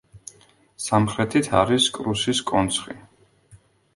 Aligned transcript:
სამხრეთით 0.85 1.51
არის 1.59 1.89
კრუსის 1.97 2.43
კონცხი. 2.53 2.97